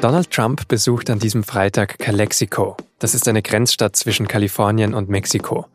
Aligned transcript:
Donald 0.00 0.30
Trump 0.30 0.66
besucht 0.66 1.10
an 1.10 1.18
diesem 1.18 1.44
Freitag 1.44 1.98
Calexico. 1.98 2.74
Das 3.00 3.14
ist 3.14 3.28
eine 3.28 3.42
Grenzstadt 3.42 3.96
zwischen 3.96 4.26
Kalifornien 4.26 4.94
und 4.94 5.10
Mexiko. 5.10 5.66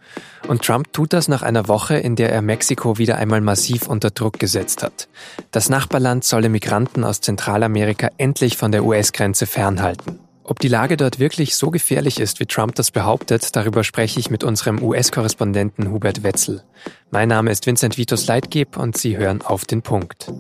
Und 0.48 0.64
Trump 0.64 0.92
tut 0.94 1.14
das 1.14 1.28
nach 1.28 1.44
einer 1.44 1.68
Woche, 1.68 1.98
in 1.98 2.16
der 2.16 2.32
er 2.32 2.42
Mexiko 2.42 2.98
wieder 2.98 3.18
einmal 3.18 3.42
massiv 3.42 3.88
unter 3.88 4.10
Druck 4.10 4.40
gesetzt 4.40 4.82
hat. 4.82 5.08
Das 5.52 5.70
Nachbarland 5.70 6.24
solle 6.24 6.50
Migranten 6.50 7.04
aus 7.04 7.22
Zentralamerika 7.22 8.10
endlich 8.18 8.58
von 8.58 8.72
der 8.72 8.84
US-Grenze 8.84 9.46
fernhalten. 9.46 10.20
Ob 10.44 10.60
die 10.60 10.70
Lage 10.70 10.98
dort 10.98 11.20
wirklich 11.20 11.56
so 11.56 11.70
gefährlich 11.70 12.20
ist, 12.20 12.40
wie 12.40 12.48
Trump 12.48 12.74
das 12.74 12.90
behauptet, 12.90 13.56
darüber 13.56 13.84
spreche 13.84 14.20
ich 14.20 14.32
mit 14.32 14.44
unserem 14.44 14.82
US-Korrespondenten 14.82 15.92
Hubert 15.92 16.24
Wetzel. 16.24 16.64
Mein 17.12 17.30
Name 17.30 17.52
ist 17.52 17.68
Vincent 17.68 18.00
Vitus 18.00 18.26
Leitgeb 18.26 18.76
und 18.76 18.98
Sie 18.98 19.18
hören 19.18 19.44
auf 19.44 19.66
den 19.66 19.84
Punkt. 19.84 20.32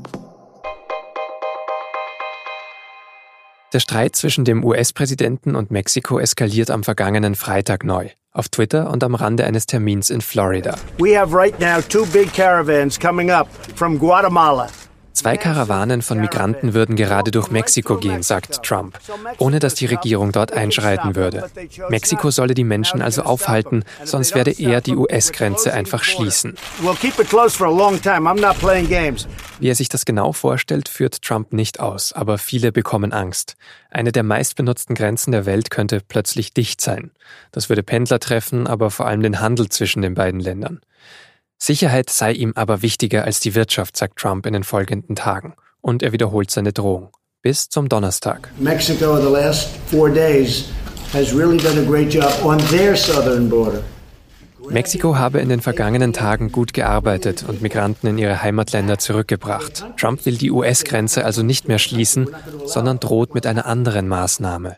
Der 3.73 3.79
Streit 3.79 4.15
zwischen 4.15 4.45
dem 4.45 4.63
US-Präsidenten 4.63 5.55
und 5.55 5.71
Mexiko 5.71 6.19
eskaliert 6.19 6.69
am 6.69 6.83
vergangenen 6.83 7.35
Freitag 7.35 7.83
neu. 7.83 8.09
Auf 8.31 8.49
Twitter 8.49 8.91
und 8.91 9.03
am 9.03 9.15
Rande 9.15 9.45
eines 9.45 9.65
Termins 9.65 10.09
in 10.09 10.21
Florida. 10.21 10.75
We 10.99 11.17
have 11.17 11.35
right 11.35 11.59
now 11.59 11.81
two 11.81 12.05
big 12.07 12.31
caravans 12.33 12.99
coming 12.99 13.31
up 13.31 13.47
from 13.75 13.97
Guatemala. 13.97 14.67
Zwei 15.15 15.37
Karawanen 15.37 16.01
von 16.01 16.19
Migranten 16.19 16.73
würden 16.73 16.97
gerade 16.97 17.31
durch 17.31 17.49
Mexiko 17.49 17.97
gehen, 17.97 18.21
sagt 18.21 18.63
Trump, 18.63 18.99
ohne 19.37 19.59
dass 19.59 19.73
die 19.73 19.85
Regierung 19.85 20.33
dort 20.33 20.51
einschreiten 20.51 21.15
würde. 21.15 21.49
Mexiko 21.89 22.31
solle 22.31 22.53
die 22.53 22.65
Menschen 22.65 23.01
also 23.01 23.23
aufhalten, 23.23 23.85
sonst 24.03 24.35
werde 24.35 24.51
er 24.51 24.81
die 24.81 24.93
US-Grenze 24.93 25.73
einfach 25.73 26.03
schließen. 26.03 26.55
Wie 29.59 29.69
er 29.69 29.75
sich 29.75 29.89
das 29.89 30.05
genau 30.05 30.33
vorstellt, 30.33 30.89
führt 30.89 31.21
Trump 31.21 31.53
nicht 31.53 31.79
aus, 31.79 32.11
aber 32.11 32.37
viele 32.37 32.73
bekommen 32.73 33.13
Angst. 33.13 33.55
Eine 33.89 34.11
der 34.11 34.23
meistbenutzten 34.23 34.95
Grenzen 34.95 35.31
der 35.31 35.45
Welt 35.45 35.69
könnte 35.69 36.01
plötzlich 36.05 36.53
dicht 36.53 36.81
sein. 36.81 37.11
Das 37.53 37.69
würde 37.69 37.83
Pendler 37.83 38.19
treffen, 38.19 38.67
aber 38.67 38.91
vor 38.91 39.07
allem 39.07 39.21
den 39.21 39.39
Handel 39.39 39.69
zwischen 39.69 40.01
den 40.01 40.13
beiden 40.13 40.41
Ländern. 40.41 40.81
Sicherheit 41.57 42.09
sei 42.09 42.33
ihm 42.33 42.53
aber 42.55 42.81
wichtiger 42.81 43.23
als 43.23 43.39
die 43.39 43.55
Wirtschaft, 43.55 43.97
sagt 43.97 44.19
Trump 44.19 44.45
in 44.45 44.53
den 44.53 44.63
folgenden 44.63 45.15
Tagen. 45.15 45.55
Und 45.81 46.03
er 46.03 46.11
wiederholt 46.11 46.51
seine 46.51 46.73
Drohung. 46.73 47.09
Bis 47.41 47.69
zum 47.69 47.89
Donnerstag. 47.89 48.49
Mexico 48.57 49.17
the 49.17 49.31
last 49.31 49.69
four 49.87 50.09
days 50.09 50.69
has 51.13 51.33
really 51.33 51.57
done 51.57 51.79
a 51.79 51.85
great 51.85 52.11
job 52.11 52.31
on 52.43 52.57
their 52.69 52.95
southern 52.95 53.49
border. 53.49 53.83
Mexiko 54.69 55.17
habe 55.17 55.39
in 55.39 55.49
den 55.49 55.61
vergangenen 55.61 56.13
Tagen 56.13 56.51
gut 56.51 56.73
gearbeitet 56.73 57.45
und 57.47 57.61
Migranten 57.61 58.07
in 58.07 58.17
ihre 58.17 58.41
Heimatländer 58.41 58.97
zurückgebracht. 58.97 59.85
Trump 59.97 60.25
will 60.25 60.37
die 60.37 60.51
US-Grenze 60.51 61.25
also 61.25 61.43
nicht 61.43 61.67
mehr 61.67 61.79
schließen, 61.79 62.29
sondern 62.65 62.99
droht 62.99 63.33
mit 63.33 63.45
einer 63.45 63.65
anderen 63.65 64.07
Maßnahme. 64.07 64.77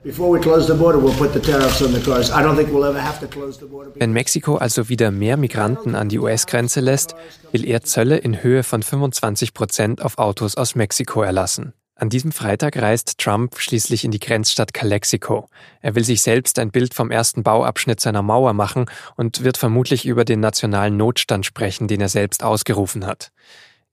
Wenn 3.95 4.11
Mexiko 4.13 4.55
also 4.55 4.89
wieder 4.89 5.11
mehr 5.11 5.38
Migranten 5.38 5.95
an 5.95 6.09
die 6.09 6.19
US-Grenze 6.19 6.80
lässt, 6.80 7.15
will 7.52 7.65
er 7.65 7.81
Zölle 7.81 8.17
in 8.17 8.43
Höhe 8.43 8.63
von 8.63 8.83
25 8.83 9.53
Prozent 9.53 10.02
auf 10.02 10.17
Autos 10.17 10.55
aus 10.55 10.75
Mexiko 10.75 11.21
erlassen. 11.21 11.73
An 12.00 12.09
diesem 12.09 12.31
Freitag 12.31 12.78
reist 12.78 13.17
Trump 13.17 13.58
schließlich 13.58 14.06
in 14.06 14.12
die 14.12 14.20
Grenzstadt 14.20 14.72
Calexico. 14.72 15.50
Er 15.81 15.95
will 15.95 16.04
sich 16.04 16.22
selbst 16.22 16.59
ein 16.59 16.70
Bild 16.70 16.94
vom 16.94 17.09
ersten 17.09 17.42
Bauabschnitt 17.42 18.00
seiner 18.00 18.22
Mauer 18.22 18.54
machen 18.54 18.86
und 19.16 19.44
wird 19.44 19.58
vermutlich 19.58 20.06
über 20.06 20.23
den 20.23 20.39
nationalen 20.39 20.95
Notstand 20.95 21.48
sprechen, 21.48 21.88
den 21.88 22.00
er 22.00 22.09
selbst 22.09 22.44
ausgerufen 22.44 23.08
hat. 23.08 23.31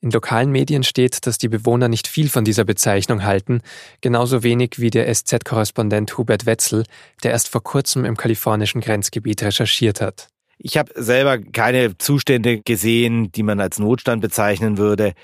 In 0.02 0.11
lokalen 0.11 0.50
Medien 0.50 0.83
steht, 0.83 1.27
dass 1.27 1.38
die 1.38 1.48
Bewohner 1.48 1.88
nicht 1.88 2.06
viel 2.06 2.28
von 2.28 2.44
dieser 2.44 2.64
Bezeichnung 2.64 3.24
halten, 3.24 3.62
genauso 4.02 4.42
wenig 4.42 4.78
wie 4.78 4.91
der 4.91 5.11
SZ-Korrespondent 5.11 6.18
Hubert 6.18 6.44
Wetzel, 6.44 6.84
der 7.22 7.30
erst 7.30 7.48
vor 7.48 7.62
kurzem 7.62 8.05
im 8.05 8.18
kalifornischen 8.18 8.83
Grenzgebiet 8.83 9.42
recherchiert 9.42 10.02
hat. 10.02 10.28
Ich 10.58 10.77
habe 10.77 10.92
selber 10.95 11.39
keine 11.39 11.96
Zustände 11.96 12.61
gesehen, 12.61 13.33
die 13.33 13.42
man 13.42 13.61
als 13.61 13.78
Notstand 13.78 14.20
bezeichnen 14.20 14.77
würde. 14.77 15.14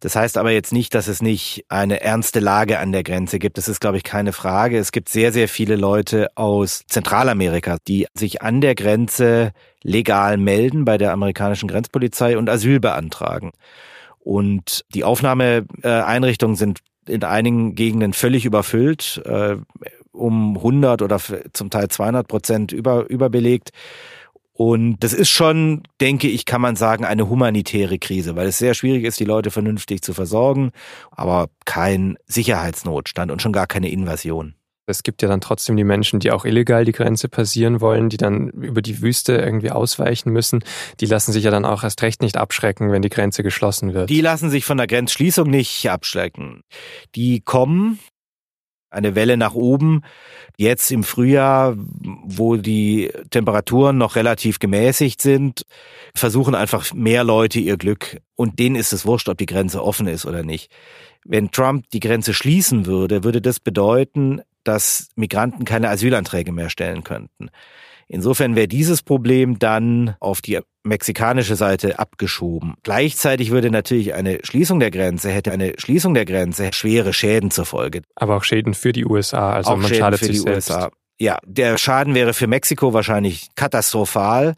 Das 0.00 0.14
heißt 0.14 0.38
aber 0.38 0.52
jetzt 0.52 0.72
nicht, 0.72 0.94
dass 0.94 1.08
es 1.08 1.20
nicht 1.22 1.64
eine 1.68 2.00
ernste 2.00 2.38
Lage 2.38 2.78
an 2.78 2.92
der 2.92 3.02
Grenze 3.02 3.38
gibt. 3.38 3.58
Das 3.58 3.68
ist, 3.68 3.80
glaube 3.80 3.96
ich, 3.96 4.04
keine 4.04 4.32
Frage. 4.32 4.78
Es 4.78 4.92
gibt 4.92 5.08
sehr, 5.08 5.32
sehr 5.32 5.48
viele 5.48 5.74
Leute 5.74 6.28
aus 6.36 6.82
Zentralamerika, 6.86 7.78
die 7.88 8.06
sich 8.14 8.42
an 8.42 8.60
der 8.60 8.74
Grenze 8.76 9.52
legal 9.82 10.36
melden 10.36 10.84
bei 10.84 10.98
der 10.98 11.12
amerikanischen 11.12 11.68
Grenzpolizei 11.68 12.38
und 12.38 12.48
Asyl 12.48 12.78
beantragen. 12.78 13.52
Und 14.20 14.84
die 14.94 15.04
Aufnahmeeinrichtungen 15.04 16.56
sind 16.56 16.80
in 17.06 17.24
einigen 17.24 17.74
Gegenden 17.74 18.12
völlig 18.12 18.44
überfüllt, 18.44 19.22
äh, 19.24 19.56
um 20.12 20.56
100 20.56 21.02
oder 21.02 21.18
zum 21.52 21.70
Teil 21.70 21.88
200 21.88 22.28
Prozent 22.28 22.72
über, 22.72 23.08
überbelegt. 23.08 23.70
Und 24.58 24.96
das 25.04 25.12
ist 25.12 25.30
schon, 25.30 25.84
denke 26.00 26.26
ich, 26.26 26.44
kann 26.44 26.60
man 26.60 26.74
sagen, 26.74 27.04
eine 27.04 27.28
humanitäre 27.28 28.00
Krise, 28.00 28.34
weil 28.34 28.48
es 28.48 28.58
sehr 28.58 28.74
schwierig 28.74 29.04
ist, 29.04 29.20
die 29.20 29.24
Leute 29.24 29.52
vernünftig 29.52 30.02
zu 30.02 30.14
versorgen, 30.14 30.72
aber 31.12 31.48
kein 31.64 32.18
Sicherheitsnotstand 32.26 33.30
und 33.30 33.40
schon 33.40 33.52
gar 33.52 33.68
keine 33.68 33.88
Invasion. 33.88 34.56
Es 34.86 35.04
gibt 35.04 35.22
ja 35.22 35.28
dann 35.28 35.40
trotzdem 35.40 35.76
die 35.76 35.84
Menschen, 35.84 36.18
die 36.18 36.32
auch 36.32 36.44
illegal 36.44 36.84
die 36.84 36.90
Grenze 36.90 37.28
passieren 37.28 37.80
wollen, 37.80 38.08
die 38.08 38.16
dann 38.16 38.48
über 38.48 38.82
die 38.82 39.00
Wüste 39.00 39.36
irgendwie 39.36 39.70
ausweichen 39.70 40.32
müssen. 40.32 40.64
Die 40.98 41.06
lassen 41.06 41.30
sich 41.30 41.44
ja 41.44 41.52
dann 41.52 41.64
auch 41.64 41.84
erst 41.84 42.02
recht 42.02 42.20
nicht 42.20 42.36
abschrecken, 42.36 42.90
wenn 42.90 43.02
die 43.02 43.10
Grenze 43.10 43.44
geschlossen 43.44 43.94
wird. 43.94 44.10
Die 44.10 44.22
lassen 44.22 44.50
sich 44.50 44.64
von 44.64 44.78
der 44.78 44.88
Grenzschließung 44.88 45.48
nicht 45.48 45.88
abschrecken. 45.88 46.62
Die 47.14 47.42
kommen, 47.42 48.00
eine 48.90 49.14
Welle 49.14 49.36
nach 49.36 49.54
oben. 49.54 50.02
Jetzt 50.56 50.90
im 50.90 51.04
Frühjahr, 51.04 51.76
wo 51.76 52.56
die 52.56 53.10
Temperaturen 53.30 53.98
noch 53.98 54.16
relativ 54.16 54.58
gemäßigt 54.58 55.22
sind, 55.22 55.62
versuchen 56.14 56.54
einfach 56.54 56.92
mehr 56.92 57.24
Leute 57.24 57.60
ihr 57.60 57.76
Glück. 57.76 58.20
Und 58.34 58.58
denen 58.58 58.76
ist 58.76 58.92
es 58.92 59.06
wurscht, 59.06 59.28
ob 59.28 59.38
die 59.38 59.46
Grenze 59.46 59.82
offen 59.82 60.06
ist 60.06 60.26
oder 60.26 60.42
nicht. 60.42 60.70
Wenn 61.24 61.50
Trump 61.50 61.90
die 61.90 62.00
Grenze 62.00 62.34
schließen 62.34 62.86
würde, 62.86 63.24
würde 63.24 63.40
das 63.42 63.60
bedeuten, 63.60 64.40
dass 64.64 65.10
Migranten 65.16 65.64
keine 65.64 65.88
Asylanträge 65.88 66.52
mehr 66.52 66.70
stellen 66.70 67.04
könnten. 67.04 67.50
Insofern 68.08 68.56
wäre 68.56 68.68
dieses 68.68 69.02
Problem 69.02 69.58
dann 69.58 70.16
auf 70.18 70.40
die 70.40 70.58
mexikanische 70.88 71.56
Seite 71.56 71.98
abgeschoben. 71.98 72.74
Gleichzeitig 72.82 73.50
würde 73.50 73.70
natürlich 73.70 74.14
eine 74.14 74.38
Schließung 74.42 74.80
der 74.80 74.90
Grenze, 74.90 75.30
hätte 75.30 75.52
eine 75.52 75.74
Schließung 75.78 76.14
der 76.14 76.24
Grenze 76.24 76.70
schwere 76.72 77.12
Schäden 77.12 77.50
zur 77.50 77.64
Folge. 77.64 78.02
Aber 78.16 78.36
auch 78.36 78.44
Schäden 78.44 78.74
für 78.74 78.92
die 78.92 79.04
USA, 79.04 79.52
also 79.52 79.70
auch 79.70 79.76
man 79.76 79.88
Schäden 79.88 80.00
schadet 80.00 80.18
für 80.18 80.26
sich 80.26 80.36
die 80.36 80.40
selbst. 80.40 80.70
USA. 80.70 80.90
Ja, 81.20 81.38
der 81.44 81.78
Schaden 81.78 82.14
wäre 82.14 82.32
für 82.32 82.46
Mexiko 82.46 82.92
wahrscheinlich 82.92 83.48
katastrophal, 83.56 84.54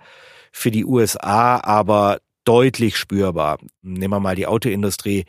für 0.53 0.71
die 0.71 0.85
USA 0.85 1.61
aber 1.61 2.19
deutlich 2.45 2.97
spürbar. 2.97 3.59
Nehmen 3.83 4.13
wir 4.13 4.21
mal 4.21 4.37
die 4.37 4.47
Autoindustrie 4.47 5.25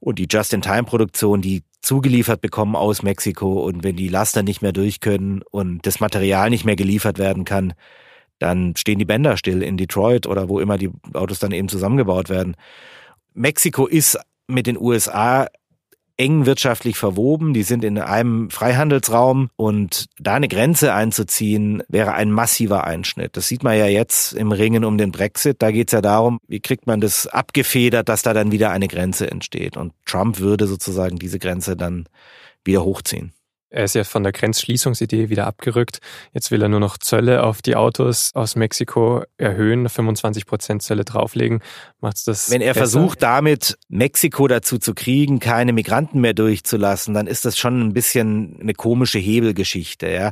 und 0.00 0.18
die 0.18 0.26
Just-in-Time-Produktion, 0.30 1.40
die 1.40 1.62
zugeliefert 1.80 2.40
bekommen 2.40 2.76
aus 2.76 3.02
Mexiko 3.02 3.64
und 3.64 3.84
wenn 3.84 3.96
die 3.96 4.08
Laster 4.08 4.42
nicht 4.42 4.62
mehr 4.62 4.72
durch 4.72 5.00
können 5.00 5.42
und 5.50 5.86
das 5.86 6.00
Material 6.00 6.50
nicht 6.50 6.64
mehr 6.64 6.76
geliefert 6.76 7.18
werden 7.18 7.44
kann, 7.44 7.74
dann 8.44 8.76
stehen 8.76 8.98
die 8.98 9.06
Bänder 9.06 9.38
still 9.38 9.62
in 9.62 9.78
Detroit 9.78 10.26
oder 10.26 10.48
wo 10.50 10.60
immer 10.60 10.76
die 10.76 10.90
Autos 11.14 11.38
dann 11.38 11.52
eben 11.52 11.68
zusammengebaut 11.68 12.28
werden. 12.28 12.56
Mexiko 13.32 13.86
ist 13.86 14.18
mit 14.46 14.66
den 14.66 14.78
USA 14.78 15.48
eng 16.16 16.46
wirtschaftlich 16.46 16.96
verwoben, 16.96 17.54
die 17.54 17.62
sind 17.62 17.82
in 17.82 17.98
einem 17.98 18.50
Freihandelsraum 18.50 19.48
und 19.56 20.06
da 20.18 20.34
eine 20.34 20.46
Grenze 20.46 20.94
einzuziehen, 20.94 21.82
wäre 21.88 22.12
ein 22.12 22.30
massiver 22.30 22.84
Einschnitt. 22.84 23.36
Das 23.36 23.48
sieht 23.48 23.64
man 23.64 23.76
ja 23.76 23.86
jetzt 23.86 24.34
im 24.34 24.52
Ringen 24.52 24.84
um 24.84 24.98
den 24.98 25.10
Brexit. 25.10 25.60
Da 25.60 25.72
geht 25.72 25.88
es 25.88 25.92
ja 25.92 26.02
darum, 26.02 26.38
wie 26.46 26.60
kriegt 26.60 26.86
man 26.86 27.00
das 27.00 27.26
abgefedert, 27.26 28.08
dass 28.08 28.22
da 28.22 28.32
dann 28.32 28.52
wieder 28.52 28.70
eine 28.70 28.88
Grenze 28.88 29.28
entsteht. 29.28 29.76
Und 29.76 29.92
Trump 30.04 30.38
würde 30.38 30.66
sozusagen 30.66 31.16
diese 31.16 31.38
Grenze 31.38 31.76
dann 31.76 32.04
wieder 32.62 32.84
hochziehen. 32.84 33.32
Er 33.74 33.86
ist 33.86 33.96
ja 33.96 34.04
von 34.04 34.22
der 34.22 34.30
Grenzschließungsidee 34.30 35.30
wieder 35.30 35.48
abgerückt. 35.48 35.98
Jetzt 36.32 36.52
will 36.52 36.62
er 36.62 36.68
nur 36.68 36.78
noch 36.78 36.96
Zölle 36.96 37.42
auf 37.42 37.60
die 37.60 37.74
Autos 37.74 38.30
aus 38.32 38.54
Mexiko 38.54 39.24
erhöhen, 39.36 39.88
25 39.88 40.46
Prozent 40.46 40.82
Zölle 40.82 41.04
drauflegen. 41.04 41.58
Macht's 42.00 42.22
das? 42.22 42.52
Wenn 42.52 42.60
er 42.60 42.74
besser? 42.74 42.78
versucht, 42.78 43.20
damit 43.24 43.76
Mexiko 43.88 44.46
dazu 44.46 44.78
zu 44.78 44.94
kriegen, 44.94 45.40
keine 45.40 45.72
Migranten 45.72 46.20
mehr 46.20 46.34
durchzulassen, 46.34 47.14
dann 47.14 47.26
ist 47.26 47.46
das 47.46 47.58
schon 47.58 47.80
ein 47.80 47.92
bisschen 47.92 48.58
eine 48.60 48.74
komische 48.74 49.18
Hebelgeschichte. 49.18 50.08
Ja. 50.08 50.30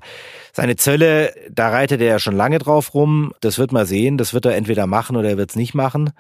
Seine 0.53 0.77
Zölle, 0.77 1.35
da 1.51 1.71
reitet 1.71 2.01
er 2.01 2.07
ja 2.07 2.19
schon 2.21 2.37
lange 2.37 2.61
drauf 2.61 2.95
rum. 2.95 3.33
Das 3.41 3.59
wird 3.59 3.73
man 3.73 3.87
sehen. 3.87 4.19
Das 4.19 4.35
wird 4.35 4.45
er 4.45 4.55
entweder 4.55 4.87
machen 4.87 5.17
oder 5.17 5.31
er 5.31 5.37
wird 5.37 5.51
es 5.51 5.57
nicht 5.57 5.75
machen. 5.75 6.13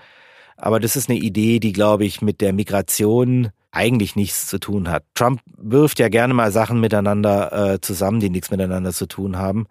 Aber 0.56 0.80
das 0.80 0.96
ist 0.96 1.08
eine 1.08 1.20
Idee, 1.20 1.60
die, 1.60 1.72
glaube 1.72 2.04
ich, 2.04 2.20
mit 2.20 2.40
der 2.40 2.52
Migration 2.52 3.50
eigentlich 3.72 4.14
nichts 4.16 4.46
zu 4.46 4.58
tun 4.58 4.90
hat. 4.90 5.04
Trump 5.14 5.40
wirft 5.56 5.98
ja 5.98 6.08
gerne 6.08 6.34
mal 6.34 6.52
Sachen 6.52 6.78
miteinander 6.78 7.72
äh, 7.74 7.80
zusammen, 7.80 8.20
die 8.20 8.30
nichts 8.30 8.50
miteinander 8.50 8.92
zu 8.92 9.06
tun 9.06 9.38
haben. 9.38 9.66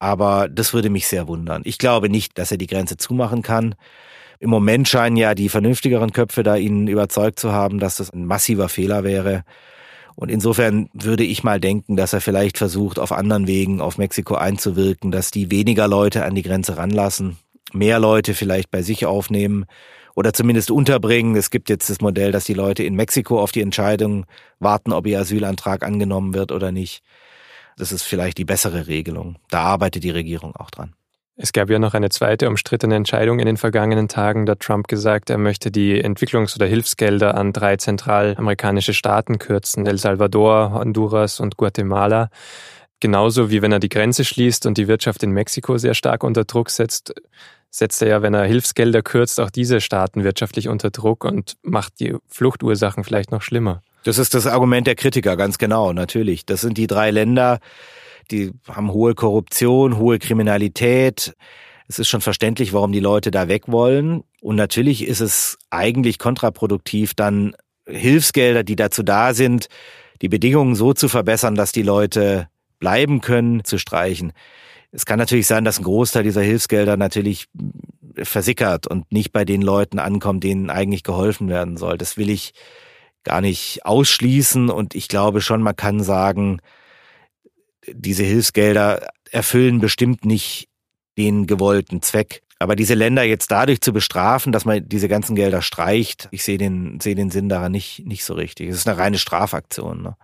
Aber 0.00 0.48
das 0.48 0.74
würde 0.74 0.90
mich 0.90 1.06
sehr 1.06 1.28
wundern. 1.28 1.62
Ich 1.64 1.78
glaube 1.78 2.08
nicht, 2.08 2.36
dass 2.36 2.50
er 2.50 2.58
die 2.58 2.66
Grenze 2.66 2.96
zumachen 2.96 3.42
kann. 3.42 3.74
Im 4.40 4.50
Moment 4.50 4.88
scheinen 4.88 5.16
ja 5.16 5.34
die 5.34 5.48
vernünftigeren 5.48 6.12
Köpfe 6.12 6.42
da 6.42 6.56
ihn 6.56 6.86
überzeugt 6.86 7.38
zu 7.38 7.52
haben, 7.52 7.78
dass 7.78 7.96
das 7.96 8.12
ein 8.12 8.24
massiver 8.24 8.68
Fehler 8.68 9.02
wäre. 9.02 9.44
Und 10.14 10.30
insofern 10.30 10.88
würde 10.92 11.24
ich 11.24 11.44
mal 11.44 11.60
denken, 11.60 11.96
dass 11.96 12.12
er 12.12 12.20
vielleicht 12.20 12.58
versucht, 12.58 12.98
auf 12.98 13.12
anderen 13.12 13.46
Wegen 13.46 13.80
auf 13.80 13.98
Mexiko 13.98 14.34
einzuwirken, 14.34 15.12
dass 15.12 15.30
die 15.30 15.50
weniger 15.52 15.86
Leute 15.86 16.24
an 16.24 16.34
die 16.34 16.42
Grenze 16.42 16.76
ranlassen, 16.76 17.36
mehr 17.72 18.00
Leute 18.00 18.34
vielleicht 18.34 18.70
bei 18.70 18.82
sich 18.82 19.06
aufnehmen 19.06 19.64
oder 20.18 20.32
zumindest 20.32 20.72
unterbringen. 20.72 21.36
Es 21.36 21.48
gibt 21.48 21.70
jetzt 21.70 21.88
das 21.88 22.00
Modell, 22.00 22.32
dass 22.32 22.44
die 22.44 22.54
Leute 22.54 22.82
in 22.82 22.96
Mexiko 22.96 23.40
auf 23.40 23.52
die 23.52 23.62
Entscheidung 23.62 24.26
warten, 24.58 24.92
ob 24.92 25.06
ihr 25.06 25.20
Asylantrag 25.20 25.84
angenommen 25.84 26.34
wird 26.34 26.50
oder 26.50 26.72
nicht. 26.72 27.04
Das 27.76 27.92
ist 27.92 28.02
vielleicht 28.02 28.36
die 28.36 28.44
bessere 28.44 28.88
Regelung. 28.88 29.36
Da 29.48 29.60
arbeitet 29.60 30.02
die 30.02 30.10
Regierung 30.10 30.56
auch 30.56 30.72
dran. 30.72 30.94
Es 31.36 31.52
gab 31.52 31.70
ja 31.70 31.78
noch 31.78 31.94
eine 31.94 32.08
zweite 32.08 32.48
umstrittene 32.48 32.96
Entscheidung 32.96 33.38
in 33.38 33.46
den 33.46 33.56
vergangenen 33.56 34.08
Tagen, 34.08 34.44
da 34.44 34.56
Trump 34.56 34.88
gesagt, 34.88 35.30
er 35.30 35.38
möchte 35.38 35.70
die 35.70 36.04
Entwicklungs- 36.04 36.56
oder 36.56 36.66
Hilfsgelder 36.66 37.36
an 37.36 37.52
drei 37.52 37.76
zentralamerikanische 37.76 38.94
Staaten 38.94 39.38
kürzen, 39.38 39.86
El 39.86 39.98
Salvador, 39.98 40.72
Honduras 40.72 41.38
und 41.38 41.56
Guatemala. 41.56 42.30
Genauso 42.98 43.52
wie 43.52 43.62
wenn 43.62 43.70
er 43.70 43.78
die 43.78 43.88
Grenze 43.88 44.24
schließt 44.24 44.66
und 44.66 44.78
die 44.78 44.88
Wirtschaft 44.88 45.22
in 45.22 45.30
Mexiko 45.30 45.78
sehr 45.78 45.94
stark 45.94 46.24
unter 46.24 46.44
Druck 46.44 46.70
setzt, 46.70 47.14
setzt 47.70 48.02
er 48.02 48.08
ja, 48.08 48.22
wenn 48.22 48.34
er 48.34 48.44
Hilfsgelder 48.44 49.02
kürzt, 49.02 49.40
auch 49.40 49.50
diese 49.50 49.80
Staaten 49.80 50.24
wirtschaftlich 50.24 50.68
unter 50.68 50.90
Druck 50.90 51.24
und 51.24 51.56
macht 51.62 52.00
die 52.00 52.16
Fluchtursachen 52.26 53.04
vielleicht 53.04 53.30
noch 53.30 53.42
schlimmer. 53.42 53.82
Das 54.04 54.18
ist 54.18 54.34
das 54.34 54.46
Argument 54.46 54.86
der 54.86 54.94
Kritiker, 54.94 55.36
ganz 55.36 55.58
genau, 55.58 55.92
natürlich. 55.92 56.46
Das 56.46 56.60
sind 56.60 56.78
die 56.78 56.86
drei 56.86 57.10
Länder, 57.10 57.58
die 58.30 58.52
haben 58.68 58.92
hohe 58.92 59.14
Korruption, 59.14 59.98
hohe 59.98 60.18
Kriminalität. 60.18 61.34
Es 61.88 61.98
ist 61.98 62.08
schon 62.08 62.20
verständlich, 62.20 62.72
warum 62.72 62.92
die 62.92 63.00
Leute 63.00 63.30
da 63.30 63.48
weg 63.48 63.64
wollen. 63.66 64.22
Und 64.40 64.56
natürlich 64.56 65.06
ist 65.06 65.20
es 65.20 65.58
eigentlich 65.70 66.18
kontraproduktiv, 66.18 67.14
dann 67.14 67.54
Hilfsgelder, 67.86 68.64
die 68.64 68.76
dazu 68.76 69.02
da 69.02 69.34
sind, 69.34 69.68
die 70.20 70.28
Bedingungen 70.28 70.74
so 70.74 70.92
zu 70.92 71.08
verbessern, 71.08 71.54
dass 71.54 71.72
die 71.72 71.82
Leute 71.82 72.48
bleiben 72.78 73.20
können, 73.20 73.64
zu 73.64 73.78
streichen. 73.78 74.32
Es 74.90 75.04
kann 75.04 75.18
natürlich 75.18 75.46
sein, 75.46 75.64
dass 75.64 75.78
ein 75.78 75.84
Großteil 75.84 76.22
dieser 76.22 76.42
Hilfsgelder 76.42 76.96
natürlich 76.96 77.46
versickert 78.22 78.86
und 78.86 79.10
nicht 79.12 79.32
bei 79.32 79.44
den 79.44 79.62
Leuten 79.62 79.98
ankommt, 79.98 80.44
denen 80.44 80.70
eigentlich 80.70 81.02
geholfen 81.02 81.48
werden 81.48 81.76
soll. 81.76 81.98
Das 81.98 82.16
will 82.16 82.30
ich 82.30 82.52
gar 83.24 83.40
nicht 83.40 83.84
ausschließen 83.84 84.70
und 84.70 84.94
ich 84.94 85.08
glaube 85.08 85.40
schon, 85.40 85.62
man 85.62 85.76
kann 85.76 86.02
sagen, 86.02 86.60
diese 87.86 88.24
Hilfsgelder 88.24 89.08
erfüllen 89.30 89.80
bestimmt 89.80 90.24
nicht 90.24 90.68
den 91.18 91.46
gewollten 91.46 92.00
Zweck. 92.02 92.42
Aber 92.58 92.74
diese 92.74 92.94
Länder 92.94 93.22
jetzt 93.22 93.50
dadurch 93.50 93.80
zu 93.80 93.92
bestrafen, 93.92 94.52
dass 94.52 94.64
man 94.64 94.88
diese 94.88 95.08
ganzen 95.08 95.36
Gelder 95.36 95.62
streicht, 95.62 96.28
ich 96.32 96.42
sehe 96.42 96.58
den, 96.58 96.98
sehe 97.00 97.14
den 97.14 97.30
Sinn 97.30 97.48
daran 97.48 97.72
nicht, 97.72 98.04
nicht 98.04 98.24
so 98.24 98.34
richtig. 98.34 98.68
Es 98.68 98.76
ist 98.76 98.88
eine 98.88 98.98
reine 98.98 99.18
Strafaktion. 99.18 100.02
Ne? 100.02 100.16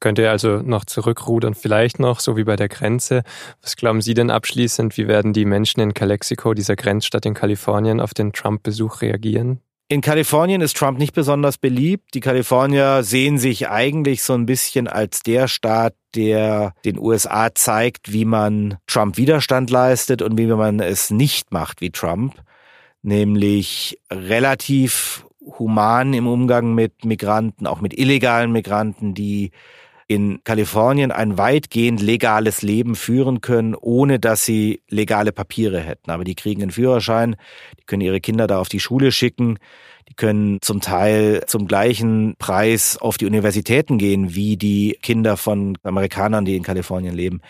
Könnt 0.00 0.18
ihr 0.18 0.30
also 0.30 0.62
noch 0.62 0.84
zurückrudern, 0.84 1.54
vielleicht 1.54 1.98
noch, 1.98 2.20
so 2.20 2.36
wie 2.36 2.44
bei 2.44 2.56
der 2.56 2.68
Grenze. 2.68 3.22
Was 3.62 3.76
glauben 3.76 4.00
Sie 4.00 4.14
denn 4.14 4.30
abschließend, 4.30 4.96
wie 4.96 5.08
werden 5.08 5.32
die 5.32 5.44
Menschen 5.44 5.80
in 5.80 5.94
Calexico, 5.94 6.54
dieser 6.54 6.76
Grenzstadt 6.76 7.26
in 7.26 7.34
Kalifornien, 7.34 8.00
auf 8.00 8.14
den 8.14 8.32
Trump-Besuch 8.32 9.02
reagieren? 9.02 9.60
In 9.90 10.02
Kalifornien 10.02 10.60
ist 10.60 10.76
Trump 10.76 10.98
nicht 10.98 11.14
besonders 11.14 11.56
beliebt. 11.56 12.12
Die 12.12 12.20
Kalifornier 12.20 13.02
sehen 13.02 13.38
sich 13.38 13.70
eigentlich 13.70 14.22
so 14.22 14.34
ein 14.34 14.44
bisschen 14.44 14.86
als 14.86 15.20
der 15.20 15.48
Staat, 15.48 15.94
der 16.14 16.74
den 16.84 16.98
USA 16.98 17.54
zeigt, 17.54 18.12
wie 18.12 18.26
man 18.26 18.76
Trump 18.86 19.16
Widerstand 19.16 19.70
leistet 19.70 20.20
und 20.20 20.36
wie 20.36 20.46
man 20.46 20.80
es 20.80 21.10
nicht 21.10 21.52
macht 21.52 21.80
wie 21.80 21.90
Trump, 21.90 22.34
nämlich 23.00 23.98
relativ 24.10 25.24
human 25.58 26.12
im 26.12 26.26
Umgang 26.26 26.74
mit 26.74 27.06
Migranten, 27.06 27.66
auch 27.66 27.80
mit 27.80 27.98
illegalen 27.98 28.52
Migranten, 28.52 29.14
die 29.14 29.52
in 30.08 30.42
Kalifornien 30.42 31.12
ein 31.12 31.36
weitgehend 31.36 32.00
legales 32.00 32.62
Leben 32.62 32.96
führen 32.96 33.42
können, 33.42 33.74
ohne 33.74 34.18
dass 34.18 34.44
sie 34.44 34.80
legale 34.88 35.32
Papiere 35.32 35.80
hätten. 35.80 36.10
Aber 36.10 36.24
die 36.24 36.34
kriegen 36.34 36.62
einen 36.62 36.70
Führerschein, 36.70 37.36
die 37.78 37.84
können 37.84 38.00
ihre 38.00 38.20
Kinder 38.20 38.46
da 38.46 38.58
auf 38.58 38.70
die 38.70 38.80
Schule 38.80 39.12
schicken, 39.12 39.58
die 40.08 40.14
können 40.14 40.62
zum 40.62 40.80
Teil 40.80 41.44
zum 41.46 41.66
gleichen 41.68 42.36
Preis 42.38 42.96
auf 42.96 43.18
die 43.18 43.26
Universitäten 43.26 43.98
gehen 43.98 44.34
wie 44.34 44.56
die 44.56 44.98
Kinder 45.02 45.36
von 45.36 45.76
Amerikanern, 45.82 46.46
die 46.46 46.56
in 46.56 46.62
Kalifornien 46.62 47.14
leben. 47.14 47.42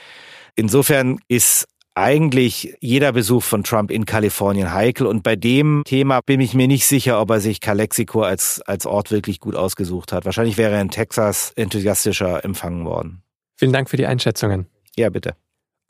Insofern 0.56 1.20
ist 1.28 1.68
eigentlich 1.98 2.76
jeder 2.80 3.12
Besuch 3.12 3.42
von 3.42 3.64
Trump 3.64 3.90
in 3.90 4.06
Kalifornien 4.06 4.72
heikel. 4.72 5.06
Und 5.06 5.22
bei 5.22 5.36
dem 5.36 5.82
Thema 5.84 6.20
bin 6.20 6.40
ich 6.40 6.54
mir 6.54 6.68
nicht 6.68 6.86
sicher, 6.86 7.20
ob 7.20 7.30
er 7.30 7.40
sich 7.40 7.60
Calexico 7.60 8.22
als, 8.22 8.62
als 8.62 8.86
Ort 8.86 9.10
wirklich 9.10 9.40
gut 9.40 9.54
ausgesucht 9.54 10.12
hat. 10.12 10.24
Wahrscheinlich 10.24 10.56
wäre 10.56 10.74
er 10.74 10.80
in 10.80 10.90
Texas 10.90 11.52
enthusiastischer 11.56 12.44
empfangen 12.44 12.84
worden. 12.84 13.22
Vielen 13.56 13.72
Dank 13.72 13.90
für 13.90 13.96
die 13.96 14.06
Einschätzungen. 14.06 14.66
Ja, 14.96 15.10
bitte. 15.10 15.34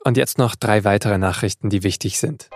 Und 0.03 0.17
jetzt 0.17 0.37
noch 0.37 0.55
drei 0.55 0.83
weitere 0.83 1.17
Nachrichten, 1.17 1.69
die 1.69 1.83
wichtig 1.83 2.19
sind. 2.19 2.49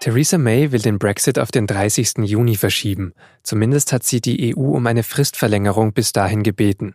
Theresa 0.00 0.38
May 0.38 0.72
will 0.72 0.80
den 0.80 0.98
Brexit 0.98 1.38
auf 1.38 1.50
den 1.50 1.66
30. 1.66 2.18
Juni 2.22 2.56
verschieben. 2.56 3.12
Zumindest 3.42 3.92
hat 3.92 4.02
sie 4.02 4.22
die 4.22 4.56
EU 4.56 4.76
um 4.76 4.86
eine 4.86 5.02
Fristverlängerung 5.02 5.92
bis 5.92 6.12
dahin 6.12 6.42
gebeten. 6.42 6.94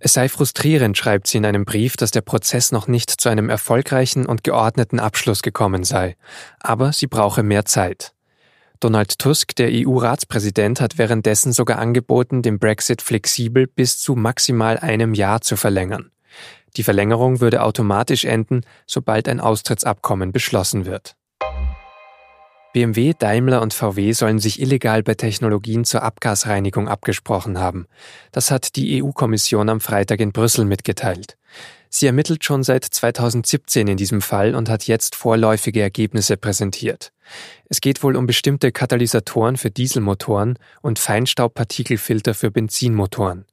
Es 0.00 0.12
sei 0.12 0.28
frustrierend, 0.28 0.98
schreibt 0.98 1.26
sie 1.26 1.38
in 1.38 1.46
einem 1.46 1.64
Brief, 1.64 1.96
dass 1.96 2.10
der 2.10 2.20
Prozess 2.20 2.72
noch 2.72 2.88
nicht 2.88 3.10
zu 3.10 3.28
einem 3.28 3.48
erfolgreichen 3.48 4.26
und 4.26 4.44
geordneten 4.44 5.00
Abschluss 5.00 5.42
gekommen 5.42 5.84
sei. 5.84 6.16
Aber 6.60 6.92
sie 6.92 7.06
brauche 7.06 7.42
mehr 7.42 7.64
Zeit. 7.64 8.12
Donald 8.80 9.18
Tusk, 9.18 9.54
der 9.56 9.70
EU-Ratspräsident, 9.72 10.80
hat 10.80 10.98
währenddessen 10.98 11.52
sogar 11.52 11.78
angeboten, 11.78 12.42
den 12.42 12.58
Brexit 12.58 13.00
flexibel 13.00 13.66
bis 13.66 13.98
zu 13.98 14.14
maximal 14.14 14.78
einem 14.78 15.14
Jahr 15.14 15.40
zu 15.40 15.56
verlängern. 15.56 16.10
Die 16.76 16.82
Verlängerung 16.82 17.40
würde 17.40 17.62
automatisch 17.62 18.24
enden, 18.24 18.62
sobald 18.86 19.28
ein 19.28 19.40
Austrittsabkommen 19.40 20.32
beschlossen 20.32 20.86
wird. 20.86 21.16
BMW, 22.74 23.14
Daimler 23.16 23.62
und 23.62 23.72
VW 23.72 24.10
sollen 24.10 24.40
sich 24.40 24.60
illegal 24.60 25.04
bei 25.04 25.14
Technologien 25.14 25.84
zur 25.84 26.02
Abgasreinigung 26.02 26.88
abgesprochen 26.88 27.60
haben. 27.60 27.86
Das 28.32 28.50
hat 28.50 28.74
die 28.74 29.00
EU-Kommission 29.00 29.68
am 29.68 29.78
Freitag 29.80 30.18
in 30.18 30.32
Brüssel 30.32 30.64
mitgeteilt. 30.64 31.36
Sie 31.88 32.06
ermittelt 32.06 32.42
schon 32.42 32.64
seit 32.64 32.84
2017 32.84 33.86
in 33.86 33.96
diesem 33.96 34.20
Fall 34.20 34.56
und 34.56 34.68
hat 34.68 34.88
jetzt 34.88 35.14
vorläufige 35.14 35.82
Ergebnisse 35.82 36.36
präsentiert. 36.36 37.12
Es 37.68 37.80
geht 37.80 38.02
wohl 38.02 38.16
um 38.16 38.26
bestimmte 38.26 38.72
Katalysatoren 38.72 39.56
für 39.56 39.70
Dieselmotoren 39.70 40.58
und 40.82 40.98
Feinstaubpartikelfilter 40.98 42.34
für 42.34 42.50
Benzinmotoren. 42.50 43.44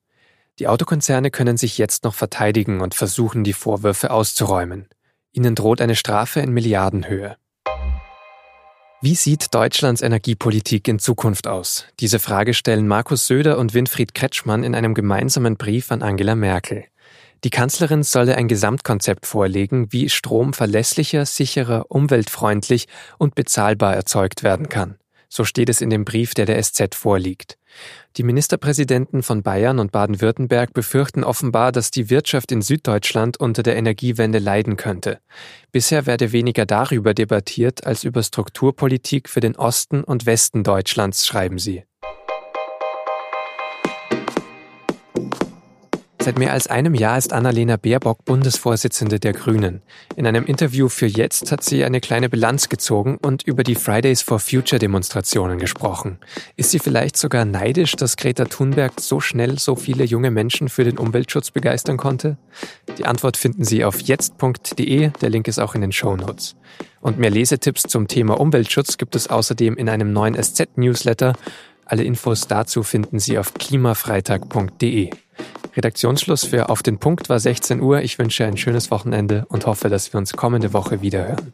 Die 0.57 0.67
Autokonzerne 0.67 1.29
können 1.29 1.57
sich 1.57 1.77
jetzt 1.77 2.05
noch 2.05 2.15
verteidigen 2.15 2.81
und 2.81 2.95
versuchen, 2.95 3.43
die 3.43 3.53
Vorwürfe 3.53 4.09
auszuräumen. 4.09 4.87
Ihnen 5.31 5.53
droht 5.53 5.79
eine 5.79 5.95
Strafe 5.95 6.39
in 6.39 6.51
Milliardenhöhe. 6.51 7.37
Wie 9.03 9.15
sieht 9.15 9.55
Deutschlands 9.55 10.03
Energiepolitik 10.03 10.87
in 10.87 10.99
Zukunft 10.99 11.47
aus? 11.47 11.87
Diese 11.99 12.19
Frage 12.19 12.53
stellen 12.53 12.87
Markus 12.87 13.25
Söder 13.25 13.57
und 13.57 13.73
Winfried 13.73 14.13
Kretschmann 14.13 14.63
in 14.63 14.75
einem 14.75 14.93
gemeinsamen 14.93 15.57
Brief 15.57 15.91
an 15.91 16.03
Angela 16.03 16.35
Merkel. 16.35 16.85
Die 17.43 17.49
Kanzlerin 17.49 18.03
solle 18.03 18.35
ein 18.35 18.47
Gesamtkonzept 18.47 19.25
vorlegen, 19.25 19.91
wie 19.91 20.07
Strom 20.07 20.53
verlässlicher, 20.53 21.25
sicherer, 21.25 21.87
umweltfreundlich 21.89 22.87
und 23.17 23.33
bezahlbar 23.33 23.95
erzeugt 23.95 24.43
werden 24.43 24.69
kann. 24.69 24.99
So 25.29 25.45
steht 25.45 25.69
es 25.69 25.81
in 25.81 25.89
dem 25.89 26.05
Brief, 26.05 26.35
der 26.35 26.45
der 26.45 26.61
SZ 26.61 26.93
vorliegt. 26.93 27.57
Die 28.17 28.23
Ministerpräsidenten 28.23 29.23
von 29.23 29.43
Bayern 29.43 29.79
und 29.79 29.91
Baden-Württemberg 29.91 30.73
befürchten 30.73 31.23
offenbar, 31.23 31.71
dass 31.71 31.91
die 31.91 32.09
Wirtschaft 32.09 32.51
in 32.51 32.61
Süddeutschland 32.61 33.37
unter 33.37 33.63
der 33.63 33.77
Energiewende 33.77 34.39
leiden 34.39 34.77
könnte. 34.77 35.19
Bisher 35.71 36.05
werde 36.05 36.31
weniger 36.31 36.65
darüber 36.65 37.13
debattiert 37.13 37.85
als 37.85 38.03
über 38.03 38.23
Strukturpolitik 38.23 39.29
für 39.29 39.39
den 39.39 39.55
Osten 39.55 40.03
und 40.03 40.25
Westen 40.25 40.63
Deutschlands, 40.63 41.25
schreiben 41.25 41.59
sie. 41.59 41.83
Seit 46.21 46.37
mehr 46.37 46.53
als 46.53 46.67
einem 46.67 46.93
Jahr 46.93 47.17
ist 47.17 47.33
Annalena 47.33 47.77
Baerbock 47.77 48.25
Bundesvorsitzende 48.25 49.19
der 49.19 49.33
Grünen. 49.33 49.81
In 50.15 50.27
einem 50.27 50.45
Interview 50.45 50.87
für 50.87 51.07
Jetzt 51.07 51.51
hat 51.51 51.63
sie 51.63 51.83
eine 51.83 51.99
kleine 51.99 52.29
Bilanz 52.29 52.69
gezogen 52.69 53.17
und 53.19 53.41
über 53.41 53.63
die 53.63 53.73
Fridays 53.73 54.21
for 54.21 54.37
Future 54.37 54.77
Demonstrationen 54.77 55.57
gesprochen. 55.57 56.19
Ist 56.57 56.69
sie 56.69 56.77
vielleicht 56.77 57.17
sogar 57.17 57.43
neidisch, 57.45 57.95
dass 57.95 58.17
Greta 58.17 58.45
Thunberg 58.45 59.01
so 59.01 59.19
schnell 59.19 59.57
so 59.57 59.75
viele 59.75 60.03
junge 60.03 60.29
Menschen 60.29 60.69
für 60.69 60.83
den 60.83 60.99
Umweltschutz 60.99 61.49
begeistern 61.49 61.97
konnte? 61.97 62.37
Die 62.99 63.05
Antwort 63.05 63.35
finden 63.35 63.63
Sie 63.63 63.83
auf 63.83 63.99
jetzt.de, 63.99 65.09
der 65.21 65.29
Link 65.31 65.47
ist 65.47 65.57
auch 65.57 65.73
in 65.73 65.81
den 65.81 65.91
Show 65.91 66.15
Notes. 66.15 66.55
Und 66.99 67.17
mehr 67.17 67.31
Lesetipps 67.31 67.81
zum 67.81 68.07
Thema 68.07 68.39
Umweltschutz 68.39 68.99
gibt 68.99 69.15
es 69.15 69.27
außerdem 69.27 69.75
in 69.75 69.89
einem 69.89 70.13
neuen 70.13 70.35
SZ-Newsletter. 70.35 71.33
Alle 71.83 72.03
Infos 72.03 72.47
dazu 72.47 72.83
finden 72.83 73.17
Sie 73.17 73.39
auf 73.39 73.55
klimafreitag.de. 73.55 75.09
Redaktionsschluss 75.75 76.45
für 76.45 76.69
Auf 76.69 76.83
den 76.83 76.97
Punkt 76.97 77.29
war 77.29 77.39
16 77.39 77.81
Uhr. 77.81 78.01
Ich 78.01 78.19
wünsche 78.19 78.45
ein 78.45 78.57
schönes 78.57 78.91
Wochenende 78.91 79.45
und 79.49 79.65
hoffe, 79.65 79.89
dass 79.89 80.11
wir 80.13 80.17
uns 80.17 80.33
kommende 80.33 80.73
Woche 80.73 81.01
wiederhören. 81.01 81.53